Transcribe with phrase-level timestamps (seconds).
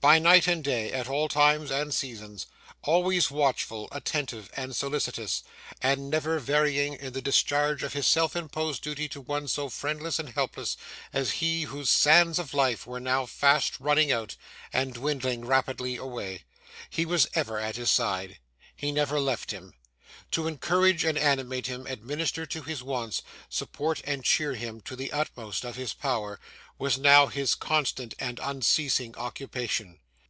[0.00, 2.48] By night and day, at all times and seasons:
[2.82, 5.44] always watchful, attentive, and solicitous,
[5.80, 10.18] and never varying in the discharge of his self imposed duty to one so friendless
[10.18, 10.76] and helpless
[11.12, 14.34] as he whose sands of life were now fast running out
[14.72, 16.42] and dwindling rapidly away:
[16.90, 18.40] he was ever at his side.
[18.74, 19.72] He never left him.
[20.32, 25.12] To encourage and animate him, administer to his wants, support and cheer him to the
[25.12, 26.40] utmost of his power,
[26.78, 30.00] was now his constant and unceasing occupation.